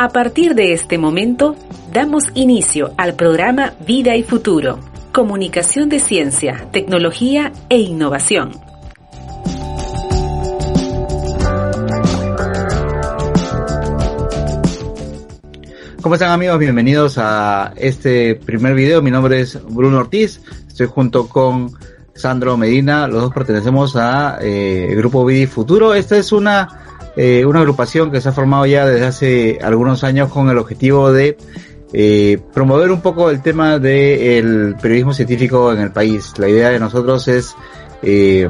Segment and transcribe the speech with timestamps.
[0.00, 1.56] A partir de este momento,
[1.92, 4.78] damos inicio al programa Vida y Futuro,
[5.10, 8.52] Comunicación de Ciencia, Tecnología e Innovación.
[16.00, 16.60] ¿Cómo están amigos?
[16.60, 19.02] Bienvenidos a este primer video.
[19.02, 20.40] Mi nombre es Bruno Ortiz.
[20.68, 21.72] Estoy junto con
[22.14, 23.08] Sandro Medina.
[23.08, 25.92] Los dos pertenecemos a eh, Grupo Vida y Futuro.
[25.92, 26.87] Esta es una
[27.20, 31.12] eh, una agrupación que se ha formado ya desde hace algunos años con el objetivo
[31.12, 31.36] de
[31.92, 36.32] eh, promover un poco el tema del periodismo científico en el país.
[36.38, 37.56] La idea de nosotros es
[38.02, 38.48] eh,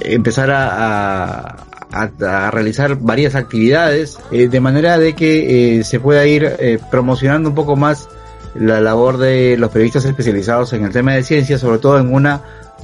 [0.00, 1.56] empezar a,
[1.90, 8.08] a, realizar varias actividades de manera de que se pueda ir promocionando un poco más
[8.54, 12.42] la labor de los periodistas especializados en el tema de ciencia, sobre todo en una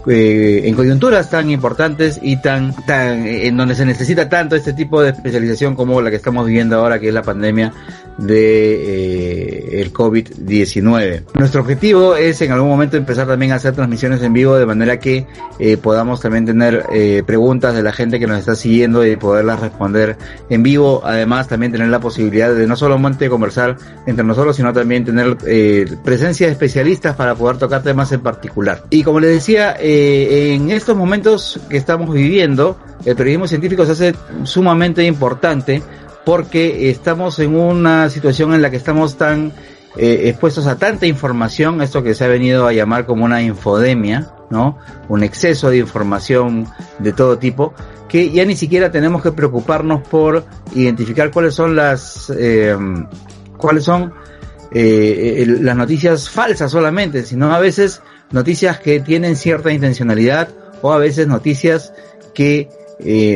[0.08, 5.02] eh, en coyunturas tan importantes y tan, tan, en donde se necesita tanto este tipo
[5.02, 7.72] de especialización como la que estamos viviendo ahora, que es la pandemia
[8.18, 11.22] de eh, el COVID-19.
[11.34, 14.98] Nuestro objetivo es en algún momento empezar también a hacer transmisiones en vivo de manera
[14.98, 15.26] que
[15.58, 19.60] eh, podamos también tener eh, preguntas de la gente que nos está siguiendo y poderlas
[19.60, 20.16] responder
[20.50, 21.02] en vivo.
[21.04, 25.86] Además, también tener la posibilidad de no solamente conversar entre nosotros, sino también tener eh,
[26.04, 28.84] presencia de especialistas para poder tocar temas en particular.
[28.90, 33.92] Y como les decía, eh, en estos momentos que estamos viviendo, el periodismo científico se
[33.92, 35.82] hace sumamente importante
[36.28, 39.50] porque estamos en una situación en la que estamos tan
[39.96, 44.30] eh, expuestos a tanta información, esto que se ha venido a llamar como una infodemia,
[44.50, 44.76] ¿no?
[45.08, 46.66] Un exceso de información
[46.98, 47.72] de todo tipo,
[48.10, 52.76] que ya ni siquiera tenemos que preocuparnos por identificar cuáles son las, eh,
[53.56, 54.12] cuáles son
[54.70, 58.02] eh, las noticias falsas solamente, sino a veces
[58.32, 60.50] noticias que tienen cierta intencionalidad
[60.82, 61.94] o a veces noticias
[62.34, 62.68] que,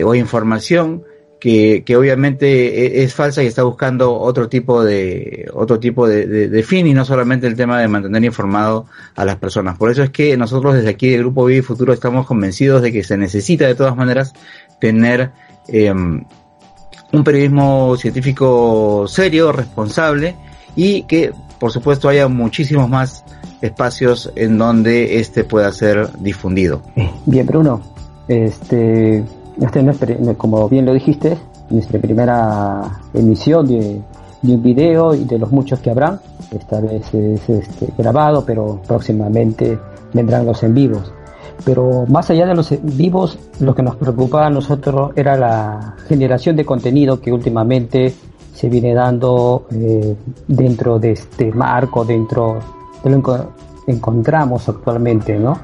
[0.05, 1.05] o información
[1.43, 6.63] que, obviamente e, es, falsa y está buscando otro tipo de otro tipo de, de,
[6.63, 8.87] fin y no solamente el tema de mantener informado
[9.17, 9.77] a las personas.
[9.77, 13.03] Por eso es que nosotros desde aquí del Grupo Vivi Futuro estamos convencidos de que
[13.03, 14.35] se necesita de todas maneras
[14.79, 15.33] tener
[15.67, 20.37] eh, un periodismo científico serio, responsable
[20.77, 23.25] y que por supuesto haya muchísimos más
[23.63, 26.83] espacios en donde este pueda ser difundido.
[27.27, 27.83] Bien, Bruno,
[28.29, 29.25] este
[29.61, 31.37] este es, como bien lo dijiste,
[31.71, 34.01] nuestra primera emisión de,
[34.43, 36.21] un video y de los muchos que habrán.
[36.51, 39.79] Esta vez es este, grabado, pero próximamente
[40.13, 41.13] vendrán los en vivos.
[41.65, 45.95] Pero más allá de los en vivos, lo que nos preocupaba a nosotros era la
[46.09, 48.13] generación de contenido que últimamente
[48.53, 50.15] se viene dando eh,
[50.49, 52.59] dentro de este marco, dentro
[53.03, 53.33] de lo que
[53.87, 55.59] encontramos actualmente, ¿no?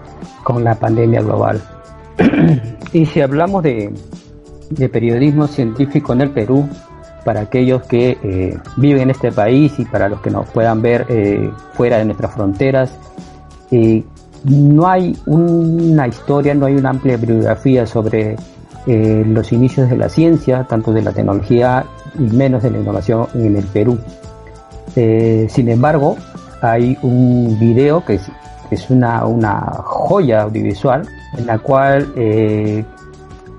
[0.44, 1.60] Con la pandemia global.
[2.92, 3.92] y si hablamos de,
[4.92, 6.68] periodismo científico en el Perú,
[7.24, 11.06] para aquellos que eh, viven en este país y para los que nos puedan ver
[11.08, 12.92] eh, fuera de nuestras fronteras,
[13.70, 14.02] eh,
[14.44, 18.36] no hay una historia, no hay una amplia bibliografía sobre
[18.86, 21.84] los inicios de la ciencia, tanto de la tecnología
[22.18, 23.98] y menos de la innovación en el Perú.
[24.94, 26.16] sin embargo,
[26.62, 28.18] hay un video que
[28.70, 29.20] es, una
[29.84, 32.84] joya audiovisual en la cual eh,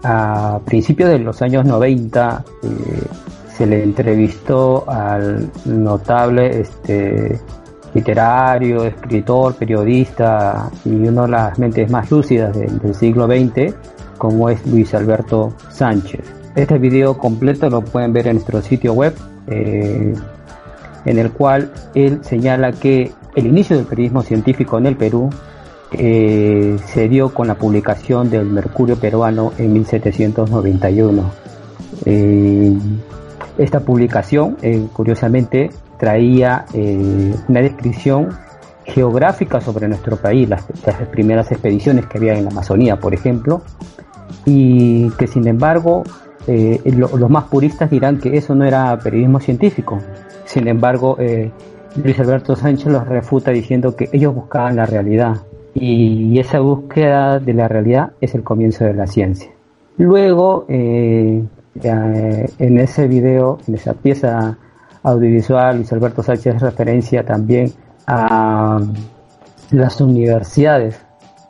[0.04, 2.68] a principios de los años 90 eh,
[3.56, 7.40] se le entrevistó al notable este,
[7.94, 13.74] literario, escritor, periodista y una de las mentes más lúcidas del siglo XX,
[14.18, 16.22] como es Luis Alberto Sánchez.
[16.56, 19.14] Este video completo lo pueden ver en nuestro sitio web,
[19.48, 20.14] eh,
[21.06, 25.30] en el cual él señala que el inicio del periodismo científico en el Perú
[25.92, 31.32] eh, se dio con la publicación del Mercurio peruano en 1791.
[32.06, 32.78] Eh,
[33.58, 36.66] esta publicación, eh, curiosamente, traía
[37.50, 38.30] una descripción
[38.86, 40.64] geográfica sobre nuestro país, las,
[41.12, 43.62] primeras expediciones que había en la Amazonía, por ejemplo,
[44.46, 46.04] y que sin embargo
[46.48, 50.00] los más puristas dirán que eso no era periodismo científico.
[50.46, 51.18] Sin embargo,
[52.02, 55.42] Luis Alberto Sánchez los refuta diciendo que ellos buscaban la realidad,
[55.80, 59.50] y esa búsqueda de la realidad es el comienzo de la ciencia.
[59.98, 61.44] Luego, eh,
[61.84, 64.58] en ese video, en esa pieza
[65.04, 67.72] audiovisual, Luis Alberto Sánchez hace referencia también
[68.08, 68.80] a
[69.72, 71.00] las universidades.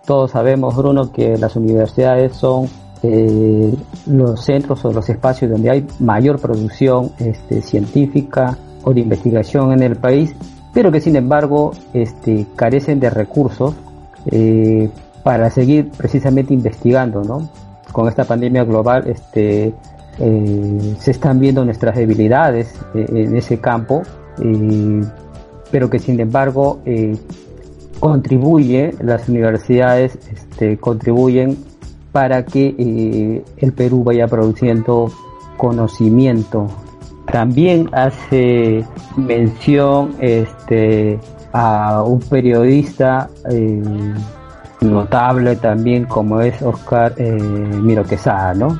[0.05, 2.67] Todos sabemos, Bruno, que las universidades son
[3.03, 3.73] eh,
[4.07, 9.83] los centros o los espacios donde hay mayor producción este, científica o de investigación en
[9.83, 10.35] el país,
[10.73, 13.75] pero que sin embargo este, carecen de recursos
[14.25, 14.89] eh,
[15.23, 17.49] para seguir precisamente investigando, ¿no?
[17.91, 19.73] Con esta pandemia global, este,
[20.19, 24.03] eh, se están viendo nuestras debilidades eh, en ese campo,
[25.71, 26.79] pero que sin embargo
[27.99, 31.57] contribuye, las universidades este, contribuyen
[32.13, 35.11] para que el Perú vaya produciendo
[35.57, 36.69] conocimiento.
[37.29, 38.85] También hace
[39.17, 41.19] mención este,
[41.51, 43.29] a un periodista
[44.81, 48.79] notable también como es Oscar eh, Miro Quesada, ¿no?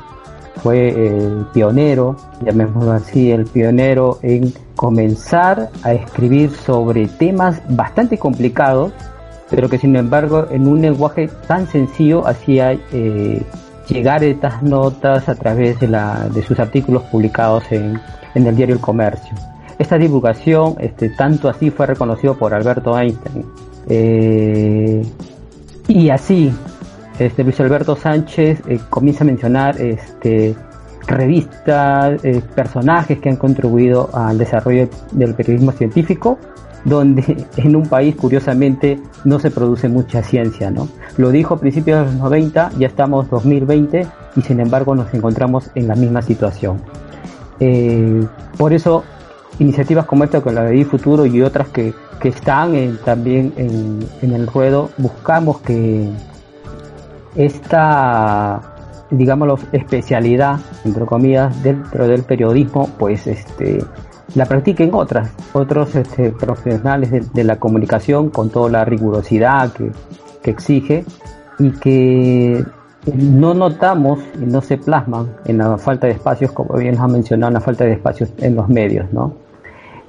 [0.62, 8.92] Fue el pionero, llamémoslo así, el pionero en comenzar a escribir sobre temas bastante complicados,
[9.48, 13.42] pero que sin embargo en un lenguaje tan sencillo hacía eh,
[13.88, 18.00] llegar estas notas a través de, la, de sus artículos publicados en
[18.34, 19.34] el diario El Comercio.
[19.80, 23.46] Esta divulgación, este, tanto así fue reconocido por Alberto Einstein.
[23.88, 25.02] Eh,
[25.88, 26.52] y así,
[27.18, 30.54] este, Luis Alberto Sánchez eh, comienza a mencionar este,
[31.06, 36.38] revistas, eh, personajes que han contribuido al desarrollo del periodismo científico,
[36.84, 40.90] donde en un país curiosamente no se produce mucha ciencia, ¿no?
[41.16, 44.06] Lo dijo a principios de los 90, ya estamos 2020
[44.36, 46.82] y sin embargo nos encontramos en la misma situación.
[48.56, 49.04] Por eso
[49.60, 54.46] iniciativas como esta con la de Futuro y otras que que están también en, el
[54.46, 56.08] ruedo, buscamos que
[57.34, 58.60] esta,
[59.10, 63.82] digamos, especialidad, entre comillas, dentro del periodismo, pues este,
[64.34, 69.90] la practiquen otras, otros este, profesionales de, la comunicación con toda la rigurosidad que,
[70.42, 71.04] que exige
[71.58, 72.62] y que
[73.14, 77.08] no notamos y no se plasman en la falta de espacios, como bien nos ha
[77.08, 79.49] mencionado, la falta de espacios en los medios, ¿no?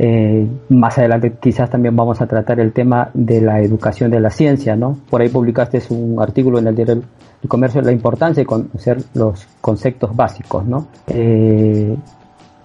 [0.04, 4.32] Eh, más adelante quizás también vamos a tratar el tema de la educación de la
[4.32, 4.98] ciencia, ¿no?
[5.08, 7.04] Por ahí publicaste un artículo en el diario
[7.44, 10.88] El Comercio la importancia de conocer los conceptos básicos, ¿no?
[11.06, 11.96] Eh,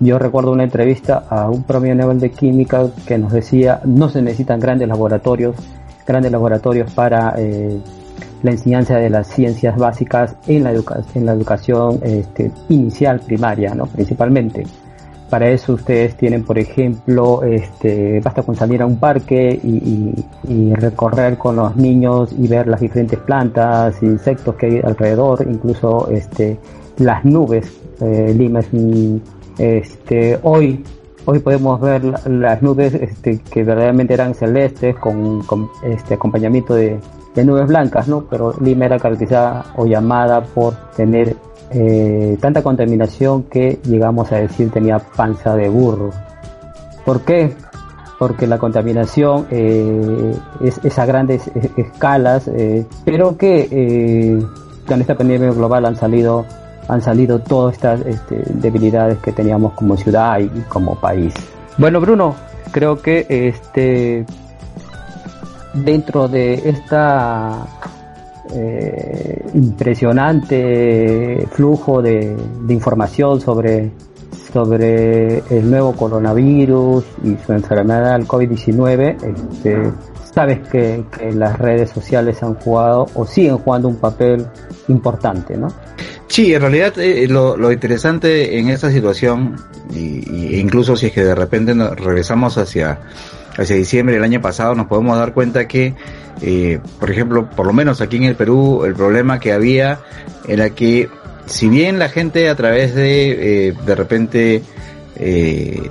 [0.00, 4.22] yo recuerdo una entrevista a un premio Nobel de Química que nos decía no se
[4.22, 5.56] necesitan grandes laboratorios,
[6.06, 7.78] grandes laboratorios para eh,
[8.42, 10.72] la enseñanza de las ciencias básicas en la,
[11.14, 13.84] en la educación este, inicial, primaria, ¿no?
[13.84, 14.64] Principalmente
[15.31, 21.37] para eso ustedes tienen, por ejemplo, este, basta con salir a un parque y, recorrer
[21.38, 26.58] con los niños y ver las diferentes plantas, insectos que hay alrededor, incluso este,
[26.99, 27.73] las nubes.
[28.00, 28.69] Eh, Lima es
[29.58, 30.84] este, hoy
[31.26, 35.43] hoy podemos ver las nubes este, que verdaderamente eran celestes con,
[35.82, 36.99] este acompañamiento de,
[37.34, 38.25] de, nubes blancas, ¿no?
[38.31, 41.37] Pero Lima era caracterizada o llamada por tener
[41.70, 46.10] eh, tanta contaminación que llegamos a decir tenía panza de burro.
[47.04, 47.54] ¿Por qué?
[48.18, 54.40] Porque la contaminación eh, es, a grandes escalas, eh, pero que
[54.86, 56.44] con esta pandemia global han salido
[56.88, 61.34] han salido todas estas este, debilidades que teníamos como ciudad y, como país.
[61.78, 62.36] Bueno, Bruno,
[62.70, 64.24] creo que este
[65.74, 67.66] dentro de esta
[68.54, 72.37] eh, impresionante flujo de,
[72.68, 73.90] información sobre,
[74.52, 79.16] sobre el nuevo coronavirus y su enfermedad, el COVID-19.
[79.23, 79.92] Este,
[80.35, 84.47] sabes que, las redes sociales han jugado o siguen jugando un papel
[84.88, 85.68] importante, ¿no?
[86.28, 89.56] Sí, en realidad eh, lo, interesante en esta situación,
[89.94, 92.99] y, incluso si es que de repente nos regresamos hacia,
[93.56, 95.94] hacia diciembre del año pasado, nos podemos dar cuenta que
[96.42, 100.00] eh, por ejemplo, por lo menos aquí en el Perú, el problema que había
[100.46, 101.08] era que
[101.46, 104.62] si bien la gente a través de, eh, de repente,
[105.16, 105.88] eh,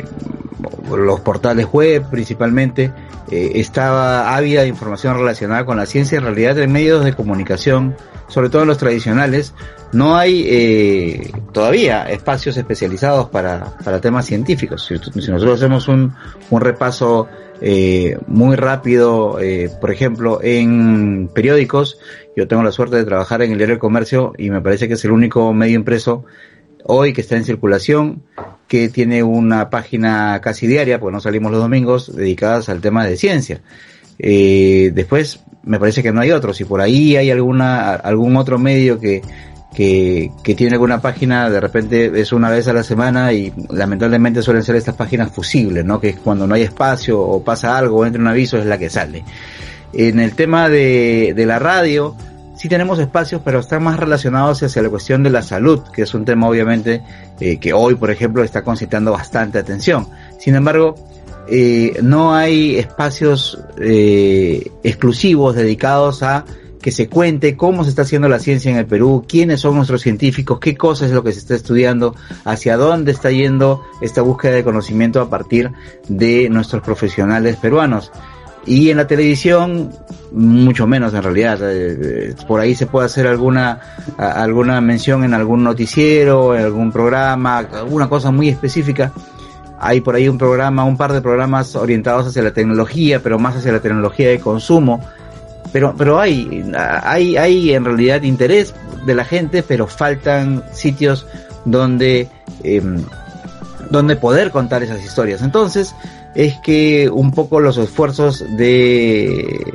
[0.95, 2.91] los portales web principalmente,
[3.31, 7.95] estaba ávida de información relacionada con la ciencia, en realidad en medios de comunicación,
[8.27, 9.53] sobre todo en los tradicionales,
[9.91, 14.85] no hay eh, todavía espacios especializados para, para temas científicos.
[14.85, 14.95] Si,
[15.31, 16.13] nosotros hacemos un,
[16.49, 17.27] un repaso
[17.61, 21.97] eh, muy rápido, eh, por ejemplo, en periódicos.
[22.35, 25.05] Yo tengo la suerte de trabajar en el diario comercio y me parece que es
[25.05, 26.25] el único medio impreso
[26.87, 28.23] hoy que está en circulación,
[28.67, 33.17] que tiene una página casi diaria, porque no salimos los domingos, dedicadas al tema de
[33.17, 33.61] ciencia.
[34.19, 36.57] Eh, después, me parece que no hay otros.
[36.57, 39.21] Si por ahí hay alguna, algún otro medio que,
[39.73, 44.41] que, que tiene alguna página, de repente es una vez a la semana y lamentablemente
[44.41, 45.99] suelen ser estas páginas fusibles, ¿no?
[45.99, 48.77] Que es cuando no hay espacio o pasa algo o entra un aviso es la
[48.77, 49.23] que sale.
[49.93, 52.15] En el tema de, de la radio,
[52.55, 56.13] sí tenemos espacios, pero están más relacionados hacia la cuestión de la salud, que es
[56.13, 57.01] un tema obviamente
[57.39, 60.07] eh, que hoy, por ejemplo, está concitando bastante atención.
[60.39, 60.95] Sin embargo,
[61.47, 66.45] eh, no hay espacios eh, exclusivos dedicados a
[66.81, 70.01] que se cuente cómo se está haciendo la ciencia en el Perú, quiénes son nuestros
[70.01, 74.51] científicos, qué cosas es lo que se está estudiando, hacia dónde está yendo esta búsqueda
[74.51, 75.71] de conocimiento a partir
[76.07, 78.11] de nuestros profesionales peruanos.
[78.67, 79.91] Y en la televisión,
[80.31, 81.59] mucho menos en realidad.
[81.63, 81.97] Eh,
[82.29, 83.79] eh, por ahí se puede hacer alguna,
[84.17, 89.11] alguna mención en algún noticiero, en algún programa, alguna cosa muy específica.
[89.79, 93.55] Hay por ahí un programa, un par de programas orientados hacia la tecnología, pero más
[93.55, 95.01] hacia la tecnología de consumo.
[95.71, 98.73] Pero, pero hay, hay, hay en realidad interés
[99.05, 101.27] de la gente, pero faltan sitios
[101.65, 102.29] donde,
[102.63, 103.03] em,
[103.89, 105.41] donde poder contar esas historias.
[105.41, 105.93] Entonces,
[106.35, 109.65] es que un poco los esfuerzos de,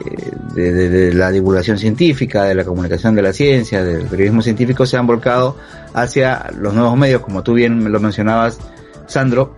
[0.54, 5.06] de, la divulgación científica, de la comunicación de la ciencia, del periodismo científico se han
[5.06, 5.56] volcado
[5.94, 8.58] hacia los nuevos medios, como tú bien lo mencionabas,
[9.06, 9.54] Sandro.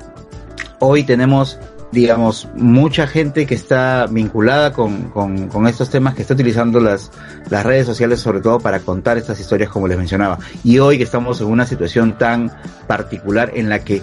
[0.85, 1.61] Hoy tenemos,
[1.93, 7.13] digamos, mucha gente que está vinculada con, con, estos temas, que está utilizando las,
[7.49, 10.41] las redes sociales sobre todo para contar estas historias como les mencionaba.
[10.65, 12.51] Y hoy que estamos en una situación tan
[12.89, 14.03] particular en la que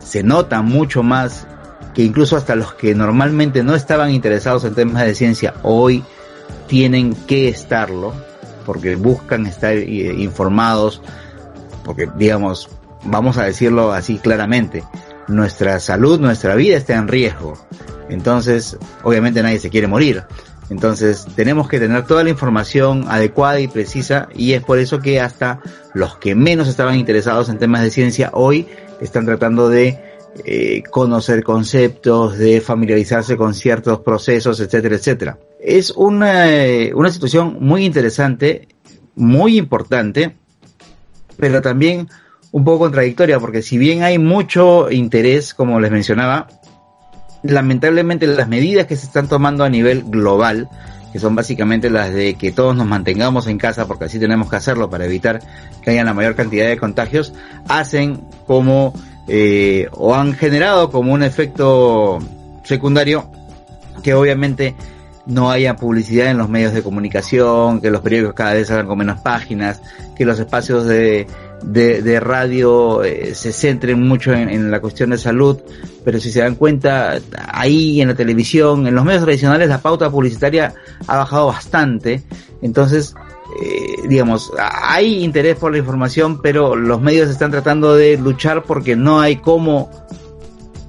[0.00, 1.46] se nota mucho más
[1.94, 6.02] que incluso hasta los que normalmente no estaban interesados en temas de ciencia hoy
[6.66, 8.12] tienen que estarlo,
[8.64, 11.02] porque buscan estar eh, informados,
[11.84, 12.68] porque digamos,
[13.04, 14.82] vamos a decirlo así claramente,
[15.28, 17.54] nuestra salud, nuestra vida está en riesgo.
[18.08, 20.24] Entonces, obviamente nadie se quiere morir.
[20.68, 25.20] Entonces, tenemos que tener toda la información adecuada y precisa y es por eso que
[25.20, 25.60] hasta
[25.94, 28.66] los que menos estaban interesados en temas de ciencia hoy
[29.00, 30.00] están tratando de
[30.44, 35.38] eh, conocer conceptos, de familiarizarse con ciertos procesos, etcétera, etcétera.
[35.60, 38.68] Es una, eh, una situación muy interesante,
[39.14, 40.36] muy importante,
[41.38, 42.08] pero también
[42.56, 46.46] un poco contradictoria, porque si bien hay mucho interés, como les mencionaba,
[47.42, 50.70] lamentablemente las medidas que se están tomando a nivel global,
[51.12, 54.56] que son básicamente las de que todos nos mantengamos en casa, porque así tenemos que
[54.56, 55.42] hacerlo para evitar
[55.82, 57.34] que haya la mayor cantidad de contagios,
[57.68, 58.94] hacen como
[59.28, 62.20] eh, o han generado como un efecto
[62.64, 63.30] secundario
[64.02, 64.74] que obviamente
[65.26, 68.96] no haya publicidad en los medios de comunicación, que los periódicos cada vez hagan con
[68.96, 69.82] menos páginas,
[70.14, 71.26] que los espacios de,
[71.66, 75.58] de, radio eh, se centren mucho en, en, la cuestión de salud,
[76.04, 77.18] pero si se dan cuenta,
[77.48, 80.74] ahí en la televisión, en los medios tradicionales, la pauta publicitaria
[81.06, 82.22] ha bajado bastante,
[82.62, 83.14] entonces
[83.60, 88.96] eh, digamos, hay interés por la información, pero los medios están tratando de luchar porque
[88.96, 89.90] no hay cómo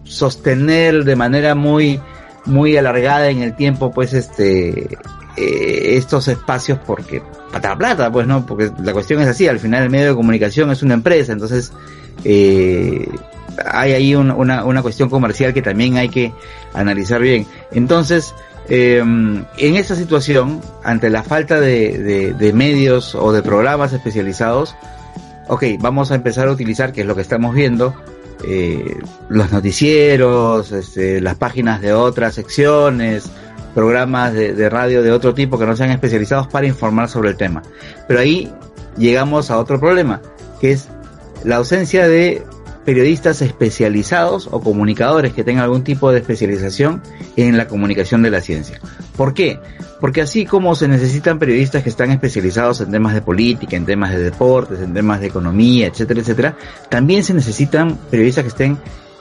[0.03, 2.01] sostener de manera muy,
[2.45, 4.97] muy alargada en el tiempo, pues, este,
[5.37, 8.45] eh, estos espacios porque para plata, pues, ¿no?
[8.45, 11.71] Porque la cuestión es así, al final el medio de comunicación es una empresa, entonces,
[12.23, 13.07] eh,
[13.65, 16.31] hay ahí una, una cuestión comercial que también hay que
[16.73, 17.47] analizar bien.
[17.71, 18.35] Entonces,
[18.69, 24.75] eh, en esta situación, ante la falta de, de, medios o de programas especializados,
[25.47, 27.95] ok, vamos a empezar a utilizar, que es lo que estamos viendo,
[28.45, 28.99] eh,
[29.29, 33.31] los noticieros, este, las páginas de otras secciones,
[33.77, 37.61] programas de, radio de otro tipo que no sean especializados para informar sobre el tema.
[38.07, 38.51] Pero ahí
[38.97, 40.19] llegamos a otro problema,
[40.59, 40.87] que es
[41.43, 42.41] la ausencia de
[42.85, 47.03] periodistas especializados o comunicadores que tengan algún tipo de especialización
[47.35, 48.81] en la comunicación de la ciencia.
[49.15, 49.59] ¿Por qué?
[50.01, 54.09] Porque así como se necesitan periodistas que están especializados en temas de política, en temas
[54.09, 56.57] de deportes, en temas de economía, etcétera, etcétera,
[56.89, 58.79] también se necesitan periodistas que estén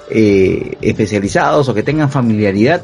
[0.08, 2.80] eh, especializados o que tengan familiaridad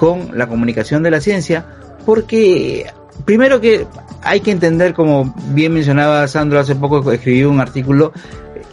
[0.00, 1.66] con la comunicación de la ciencia,
[2.06, 2.86] porque
[3.26, 3.86] primero que
[4.22, 8.14] hay que entender, como bien mencionaba Sandro hace poco, escribió un artículo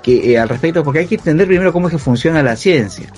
[0.05, 3.12] eh, al respecto, porque hay que entender primero cómo es que funciona la ciencia,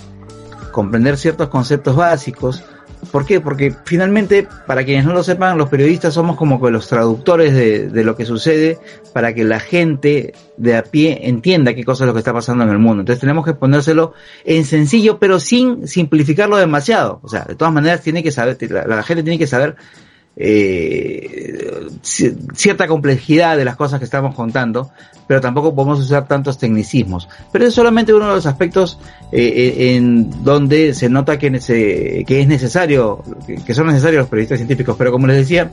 [0.72, 2.64] comprender ciertos conceptos básicos.
[3.12, 3.40] ¿Por qué?
[3.40, 8.04] Porque finalmente, para quienes no lo sepan, los periodistas somos como que los traductores de,
[8.04, 8.78] lo que sucede
[9.14, 12.64] para que la gente de a pie entienda qué cosa es lo que está pasando
[12.64, 13.02] en el mundo.
[13.02, 14.14] Entonces tenemos que ponérselo
[14.44, 17.20] en sencillo, pero sin simplificarlo demasiado.
[17.24, 19.76] O sea, de todas maneras tiene que saber, la gente tiene que saber
[20.42, 24.90] eh, cierta complejidad de las cosas que estamos contando,
[25.28, 27.28] pero tampoco podemos usar tantos tecnicismos.
[27.52, 29.00] Pero es solamente uno de los aspectos
[29.34, 33.22] eh, eh en donde se nota que, es necesario,
[33.66, 35.72] que son necesarios los periodistas científicos, pero como les decía,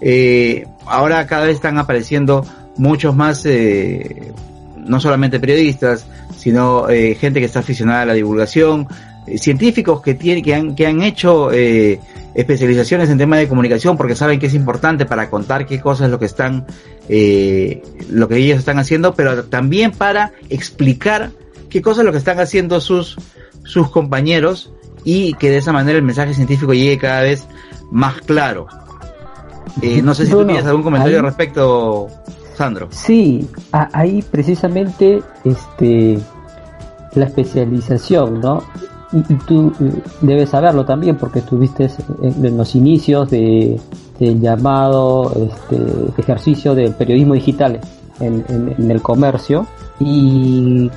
[0.00, 2.46] eh, ahora cada vez están apareciendo
[2.76, 4.32] muchos más, eh,
[4.76, 8.86] no solamente periodistas, sino gente que está aficionada a la divulgación,
[9.36, 11.98] científicos que tienen, que han, que han hecho eh,
[12.36, 16.10] especializaciones en temas de comunicación porque saben que es importante para contar qué cosas es
[16.10, 16.66] lo que están,
[17.08, 21.30] eh, lo que ellos están haciendo, pero también para explicar
[21.70, 23.16] qué cosas es lo que están haciendo sus,
[23.64, 24.70] sus compañeros
[25.02, 27.46] y que de esa manera el mensaje científico llegue cada vez
[27.90, 28.66] más claro.
[29.80, 32.08] Eh, no sé si tú tienes algún comentario al respecto,
[32.54, 32.88] Sandro.
[32.90, 36.18] Sí, ahí precisamente este
[37.14, 38.62] la especialización, ¿no?
[39.12, 41.90] Y, tú eh, debes saberlo también porque estuviste
[42.22, 43.80] en, los inicios de,
[44.18, 47.80] del llamado este, ejercicio del periodismo digital
[48.20, 49.66] en, el comercio.
[50.00, 50.90] Y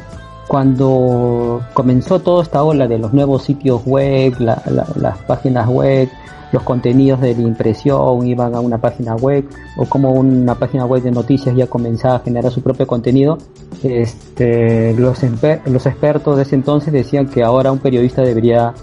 [0.49, 6.09] cuando comenzó toda esta ola de los nuevos sitios web, las páginas web,
[6.51, 11.03] los contenidos de la impresión iban a una página web o como una página web
[11.03, 13.37] de noticias ya comenzaba a generar su propio contenido,
[13.83, 18.73] este, los, expertos de ese entonces decían que ahora un periodista debería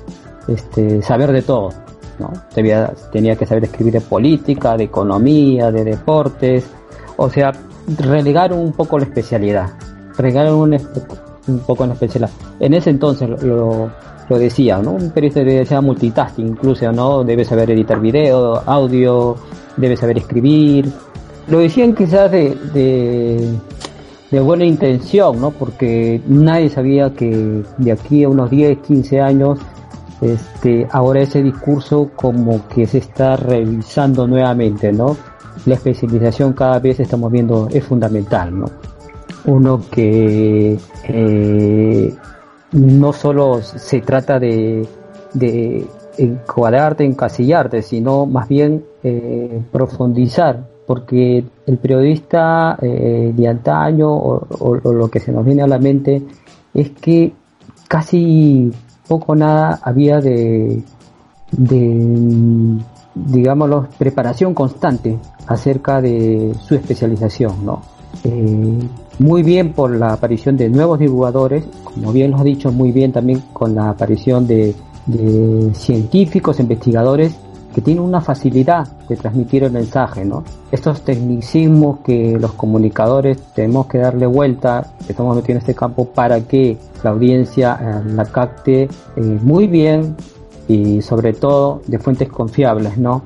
[0.46, 1.70] este, saber de todo.
[2.20, 2.32] ¿no?
[2.54, 6.64] tenía que saber escribir de política, de economía, de deportes,
[7.16, 7.50] o sea,
[7.98, 9.72] relegaron un poco la especialidad,
[10.16, 10.78] relegaron un,
[11.48, 12.30] un poco la especialidad.
[12.60, 13.90] En ese entonces lo,
[14.28, 14.92] lo decía, ¿no?
[14.92, 17.24] Un periodista debe ser multitasking incluso, ¿no?
[17.24, 19.36] Debe saber editar video, audio,
[19.76, 20.90] debe saber escribir.
[21.48, 22.56] Lo decían quizás de,
[24.30, 25.50] de, buena intención, ¿no?
[25.50, 29.58] Porque nadie sabía que de aquí a unos 10, 15 años,
[30.20, 35.16] este, ahora ese discurso como que se está revisando nuevamente, ¿no?
[35.64, 38.66] La especialización cada vez estamos viendo es fundamental, ¿no?
[39.46, 40.76] Uno que
[41.08, 42.14] eh,
[42.72, 44.86] no solo se trata de,
[45.34, 45.86] de
[46.18, 55.08] encuadrarte, encasillarte, sino más bien eh, profundizar, porque el periodista eh, de antaño o, lo
[55.08, 56.22] que se nos viene a la mente
[56.74, 57.32] es que
[57.88, 58.70] casi
[59.08, 60.82] poco nada había de,
[61.52, 62.80] de
[63.98, 67.82] preparación constante acerca de su especialización, ¿no?
[69.18, 73.12] Muy bien por la aparición de nuevos divulgadores, como bien lo ha dicho, muy bien
[73.12, 74.74] también con la aparición de,
[75.74, 77.36] científicos, investigadores
[77.72, 80.42] que tienen una facilidad de transmitir el mensaje, ¿no?
[80.72, 86.40] Estos tecnicismos que los comunicadores tenemos que darle vuelta, estamos metidos en este campo para
[86.40, 90.16] que la audiencia eh, la capte eh, muy bien
[90.66, 93.22] y sobre todo de fuentes confiables, ¿no?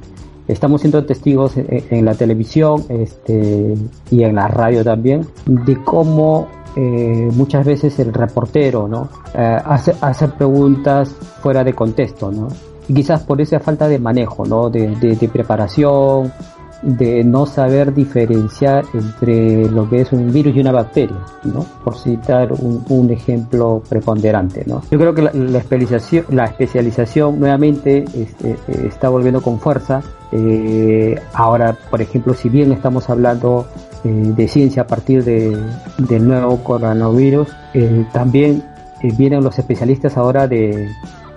[0.53, 3.75] Estamos siendo testigos en, la televisión este,
[4.11, 9.09] y en la radio también de cómo eh, muchas veces el reportero ¿no?
[9.35, 11.09] Eh, hace, preguntas
[11.43, 12.49] fuera de contexto ¿no?
[12.89, 14.71] y quizás por esa falta de manejo ¿no?
[14.71, 16.33] de, de preparación
[16.83, 21.65] de no saber diferenciar entre lo que es un virus y una bacteria, ¿no?
[21.85, 24.83] Por citar un, ejemplo preponderante, ¿no?
[24.91, 30.03] Yo creo que la, especialización, la especialización nuevamente este, está volviendo con fuerza.
[30.33, 33.67] Eh, ahora, por ejemplo, si bien estamos hablando
[34.05, 35.59] eh, de ciencia a partir de,
[35.99, 38.65] del nuevo coronavirus, eh, también
[39.17, 40.89] vienen los especialistas ahora de,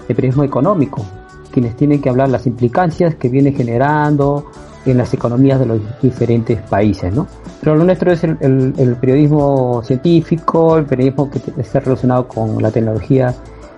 [0.08, 1.06] de periodismo económico,
[1.52, 4.46] quienes tienen que hablar las implicancias que viene generando
[4.86, 7.28] en las economías de los diferentes países, ¿no?
[7.62, 13.34] Pero lo nuestro es el, periodismo científico, el periodismo que está relacionado con la tecnología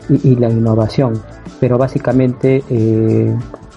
[0.10, 1.22] y, la innovación,
[1.60, 2.64] pero básicamente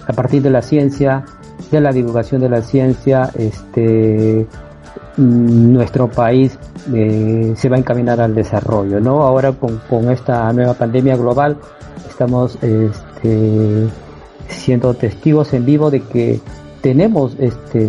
[0.09, 1.23] a partir de la ciencia,
[1.69, 4.47] de la divulgación de la ciencia, este
[5.17, 6.57] mm, nuestro país
[6.91, 9.21] eh, se va a encaminar al desarrollo, ¿no?
[9.21, 11.57] Ahora con, con esta nueva pandemia global
[12.09, 13.87] estamos este,
[14.47, 16.39] siendo testigos en vivo de que
[16.81, 17.87] tenemos este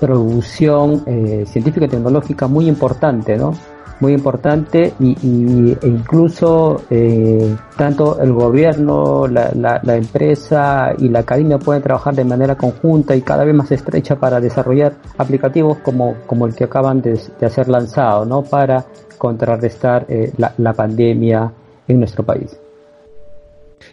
[0.00, 3.52] producción eh, científica y tecnológica muy importante, ¿no?
[4.00, 9.50] Muy importante y, e incluso eh, tanto el gobierno, la,
[9.82, 14.16] la, empresa y la academia pueden trabajar de manera conjunta y cada vez más estrecha
[14.16, 18.44] para desarrollar aplicativos como, como el que acaban de, de hacer lanzado, ¿no?
[18.44, 18.86] Para
[19.18, 21.52] contrarrestar eh, la, la pandemia
[21.88, 22.56] en nuestro país.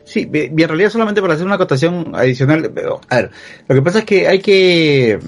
[0.03, 2.71] Sí, en realidad solamente para hacer una acotación adicional,
[3.09, 3.31] a ver,
[3.67, 5.19] lo que pasa es que hay que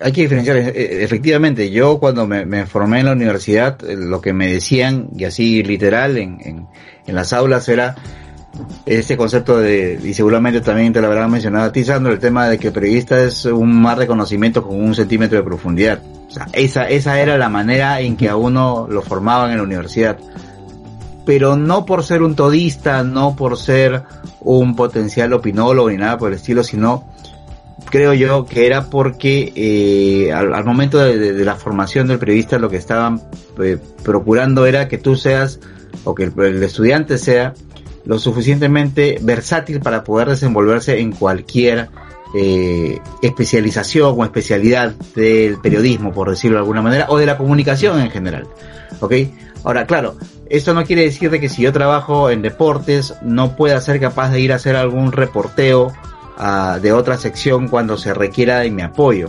[0.00, 4.20] hay que diferenciar, e, e, efectivamente, yo cuando me, formé en la universidad, eh, lo
[4.20, 6.66] que me decían, y así literal, en,
[7.06, 7.96] en, las aulas era
[8.86, 12.48] ese concepto de, y seguramente también te lo habrán mencionado a ti, Sandro, el tema
[12.48, 16.00] de que el periodista es un mar de conocimiento con un centímetro de profundidad.
[16.28, 19.64] O sea, esa, esa era la manera en que a uno lo formaban en la
[19.64, 20.18] universidad
[21.24, 24.02] pero no por ser un todista, no por ser
[24.40, 27.04] un potencial opinólogo ni nada por el estilo, sino
[27.88, 32.76] creo yo que era porque eh, al, momento de, la formación del periodista lo que
[32.76, 33.22] estaban
[33.62, 35.60] eh, procurando era que tú seas
[36.04, 37.54] o que el, estudiante sea
[38.04, 41.90] lo suficientemente versátil para poder desenvolverse en cualquier
[42.34, 48.00] eh, especialización o especialidad del periodismo, por decirlo de alguna manera, o de la comunicación
[48.00, 48.46] en general.
[49.00, 49.14] ¿Ok?
[49.64, 50.16] Ahora, claro,
[50.48, 54.30] esto no quiere decir de que si yo trabajo en deportes no pueda ser capaz
[54.30, 55.92] de ir a hacer algún reporteo
[56.80, 59.28] de otra sección cuando se requiera de mi apoyo.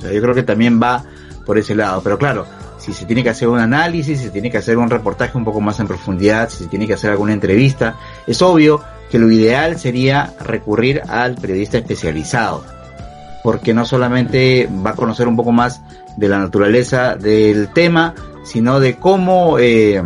[0.00, 1.04] yo creo que también va
[1.44, 2.02] por ese lado.
[2.02, 2.46] Pero claro,
[2.78, 5.44] si se tiene que hacer un análisis, si se tiene que hacer un reportaje un
[5.44, 9.30] poco más en profundidad, si se tiene que hacer alguna entrevista, es obvio que lo
[9.30, 12.64] ideal sería recurrir al periodista especializado,
[13.42, 15.80] porque no solamente va a conocer un poco más
[16.16, 20.02] de la naturaleza del tema, sino de cómo, eh,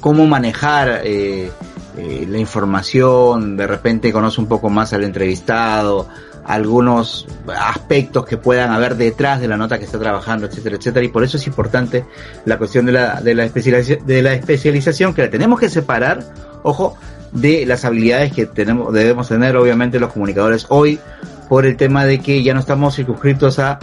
[0.00, 1.50] cómo manejar eh,
[1.96, 6.08] eh, la información, de repente conoce un poco más al entrevistado,
[6.44, 7.26] algunos
[7.56, 11.04] aspectos que puedan haber detrás de la nota que está trabajando, etcétera, etcétera.
[11.04, 12.04] Y por eso es importante
[12.44, 16.24] la cuestión de la, de la, especialización, de la especialización, que la tenemos que separar,
[16.62, 16.96] ojo,
[17.32, 20.98] de las habilidades que tenemos, debemos tener obviamente los comunicadores hoy,
[21.48, 23.78] por el tema de que ya no estamos circunscritos a,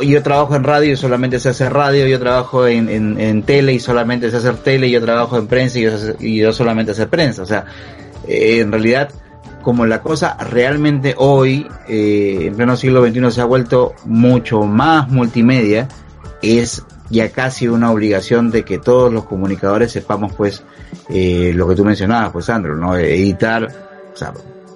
[0.00, 3.80] yo trabajo en radio y solamente se hace radio, yo trabajo en, en, tele y
[3.80, 7.42] solamente se hace tele, yo trabajo en prensa y yo, y yo solamente hacer prensa.
[7.42, 7.66] O sea,
[8.26, 9.10] eh, en realidad
[9.62, 15.08] como la cosa realmente hoy, eh, en pleno siglo XXI, se ha vuelto mucho más
[15.08, 15.88] multimedia,
[16.42, 20.62] es ya casi una obligación de que todos los comunicadores sepamos pues
[21.08, 22.96] eh, lo que tú mencionabas, pues Sandro, ¿no?
[22.96, 23.68] Editar,
[24.12, 24.32] o sea,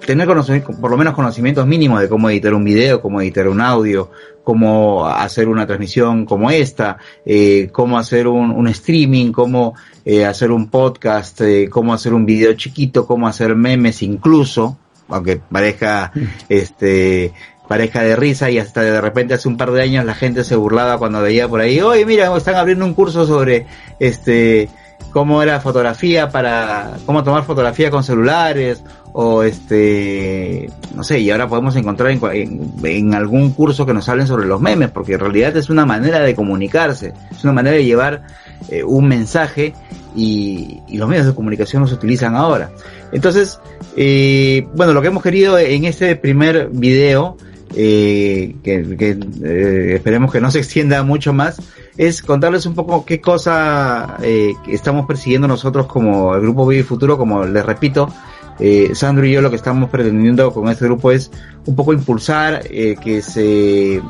[0.07, 3.59] tener conocimiento, por lo menos conocimientos mínimos de cómo editar un video, cómo editar un
[3.59, 4.09] audio,
[4.41, 10.51] cómo hacer una transmisión como esta, eh, cómo hacer un, un streaming, cómo eh, hacer
[10.51, 14.77] un podcast, eh, cómo hacer un video chiquito, cómo hacer memes incluso,
[15.09, 16.13] aunque parezca
[16.49, 17.33] este
[17.67, 20.55] pareja de risa y hasta de repente hace un par de años la gente se
[20.55, 23.65] burlaba cuando veía por ahí, oye mira, están abriendo un curso sobre
[23.99, 24.69] este
[25.11, 28.83] cómo era fotografía para cómo tomar fotografía con celulares
[29.13, 34.27] o este no sé y ahora podemos encontrar en, en, algún curso que nos hablen
[34.27, 37.85] sobre los memes porque en realidad es una manera de comunicarse es una manera de
[37.85, 38.23] llevar
[38.69, 39.73] eh, un mensaje
[40.15, 42.71] y, y, los medios de comunicación los utilizan ahora.
[43.11, 43.59] Entonces
[43.95, 47.37] eh, bueno lo que hemos querido en este primer video
[47.75, 51.61] eh, que, que eh, esperemos que no se extienda mucho más,
[51.97, 57.17] es contarles un poco qué cosa eh, estamos persiguiendo nosotros como el grupo Vive Futuro,
[57.17, 58.13] como les repito,
[58.59, 61.31] eh, Sandro y yo lo que estamos pretendiendo con este grupo es
[61.65, 64.01] un poco impulsar eh, que se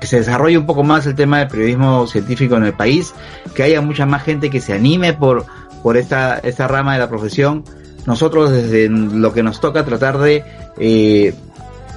[0.00, 3.14] que se desarrolle un poco más el tema del periodismo científico en el país,
[3.54, 5.46] que haya mucha más gente que se anime por,
[5.82, 7.62] por esta, esta rama de la profesión.
[8.04, 10.44] Nosotros desde lo que nos toca tratar de
[10.78, 11.34] eh,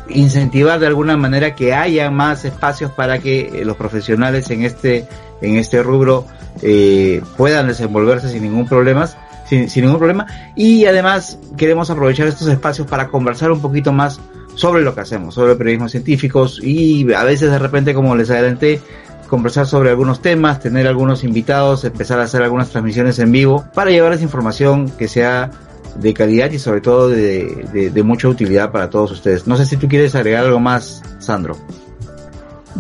[0.10, 5.08] incentivar de alguna manera que haya más espacios para que eh, los profesionales en este
[5.42, 6.26] en este rubro
[6.62, 9.08] eh, puedan desenvolverse sin ningún problema
[9.50, 10.28] sin, ningún problema.
[10.56, 14.20] Y además queremos aprovechar estos espacios para conversar un poquito más
[14.56, 18.82] sobre lo que hacemos sobre periodismo científicos y a veces de repente como les adelanté
[19.30, 23.92] conversar sobre algunos temas tener algunos invitados empezar a hacer algunas transmisiones en vivo para
[23.92, 25.52] llevarles información que sea
[26.00, 29.48] de calidad y sobre todo de, de, mucha utilidad para todos ustedes.
[29.48, 31.56] No sé si tú quieres agregar algo más, Sandro.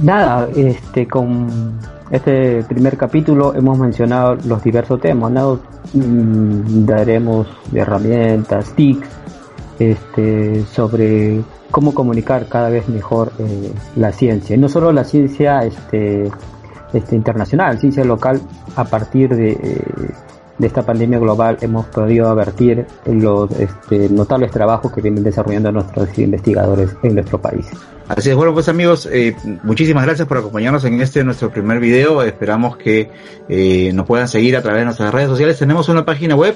[0.01, 1.77] Nada, este con
[2.11, 5.59] este primer capítulo hemos mencionado los diversos temas, ¿no?
[5.93, 9.07] Mm, daremos herramientas, tics,
[9.79, 14.55] este, sobre cómo comunicar cada vez mejor eh, la ciencia.
[14.55, 16.29] Y no solo la ciencia este,
[16.93, 18.41] este, internacional, ciencia local
[18.75, 19.81] a partir de, eh,
[20.59, 26.15] de esta pandemia global hemos podido advertir los este, notables trabajos que vienen desarrollando nuestros
[26.19, 27.65] investigadores en nuestro país.
[28.09, 32.21] Así es, bueno pues amigos, eh, muchísimas gracias por acompañarnos en este nuestro primer video.
[32.23, 33.09] Esperamos que
[33.47, 35.57] eh, nos puedan seguir a través de nuestras redes sociales.
[35.57, 36.55] Tenemos una página web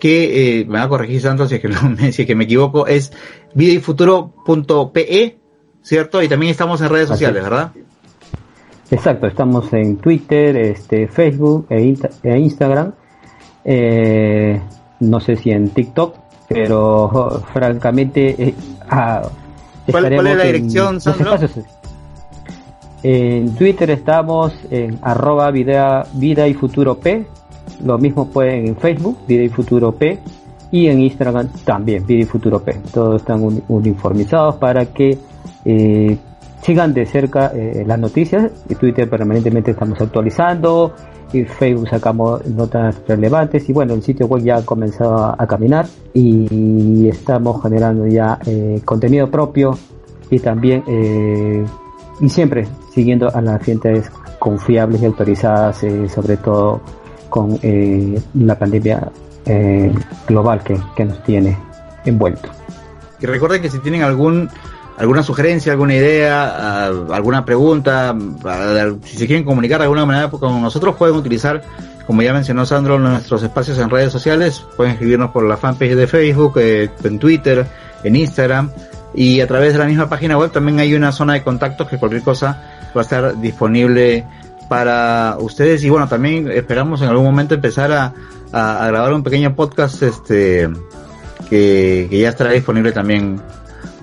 [0.00, 2.86] que eh, me va a corregir Santos si es que, si es que me equivoco,
[2.86, 3.12] es
[3.54, 5.38] videifuturo.pe,
[5.82, 6.22] ¿cierto?
[6.22, 7.72] Y también estamos en redes sociales, ¿verdad?
[8.90, 12.92] Exacto, estamos en Twitter, este, Facebook e, e Instagram
[13.64, 14.60] eh,
[15.00, 16.16] no sé si en TikTok,
[16.48, 18.42] pero francamente...
[18.42, 18.54] Eh,
[18.88, 19.22] ah,
[19.90, 21.36] ¿Cuál, es la dirección, Sandro?
[23.02, 27.26] En Twitter estamos en arroba vida, vida y futuro P.
[27.84, 30.18] Lo mismo pueden en Facebook, Vida y Futuro P.
[30.70, 32.72] Y en Instagram también, Vida y Futuro P.
[32.94, 35.18] Todos están uniformizados para que
[35.66, 36.16] eh,
[36.64, 38.50] sigan de cerca eh, las noticias.
[38.68, 40.94] En Twitter permanentemente estamos actualizando
[41.32, 45.86] y Facebook sacamos notas relevantes y bueno, el sitio web ya ha comenzado a, caminar
[46.14, 49.76] y estamos generando ya eh, contenido propio
[50.30, 51.64] y también eh,
[52.20, 56.80] y siempre siguiendo a las fuentes confiables y autorizadas, sobre todo
[57.28, 57.58] con
[58.34, 59.10] la pandemia
[60.26, 61.58] global que, que nos tiene
[62.04, 62.48] envuelto.
[63.20, 64.48] Y recuerden que si tienen algún
[64.96, 68.14] alguna sugerencia, alguna idea, alguna pregunta,
[69.04, 71.62] si se quieren comunicar de alguna manera con nosotros, pueden utilizar,
[72.06, 76.06] como ya mencionó Sandro, nuestros espacios en redes sociales, pueden escribirnos por la fanpage de
[76.06, 77.66] Facebook, eh, en Twitter,
[78.04, 78.70] en Instagram.
[79.16, 81.98] Y a través de la misma página web también hay una zona de contactos que
[81.98, 84.24] cualquier cosa va a estar disponible
[84.68, 85.84] para ustedes.
[85.84, 88.12] Y bueno también esperamos en algún momento empezar a,
[88.52, 90.68] grabar un pequeño podcast este
[91.50, 93.40] que, ya estará disponible también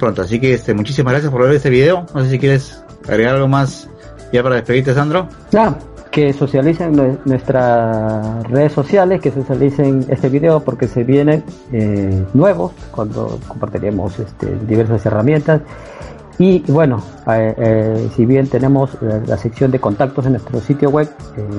[0.02, 3.36] pronto así que este muchísimas gracias por ver este video no sé si quieres agregar
[3.36, 3.88] algo más
[4.34, 5.78] ya para despedirte Sandro ya
[6.12, 13.40] que socialicen nuestras redes sociales, que socialicen este video porque se vienen eh, nuevos cuando
[13.48, 15.62] compartiremos este, diversas herramientas.
[16.38, 21.10] Y bueno, eh, eh, si bien tenemos la, sección de contactos en nuestro sitio web,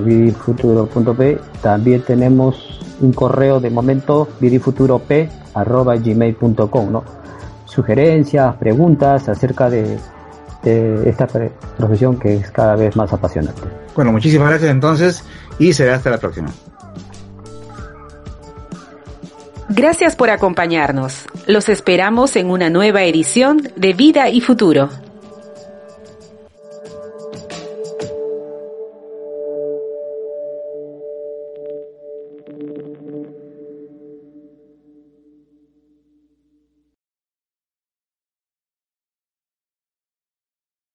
[0.04, 7.21] vidifuturo.p, también tenemos un correo de momento vidifuturop.gmail.com, ¿no?
[7.72, 9.98] Sugerencias, preguntas acerca de
[10.62, 11.26] esta
[11.76, 13.62] profesión que es cada vez más apasionante.
[13.96, 15.24] Bueno, muchísimas gracias entonces
[15.58, 16.50] y será hasta la próxima.
[19.70, 21.24] Gracias por acompañarnos.
[21.46, 24.90] Los esperamos en una nueva edición de Vida y Futuro.